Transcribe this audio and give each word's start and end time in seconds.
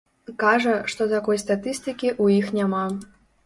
Кажа, 0.43 0.73
што 0.93 1.07
такой 1.11 1.41
статыстыкі 1.45 2.09
ў 2.23 2.41
іх 2.41 2.53
няма. 2.61 2.85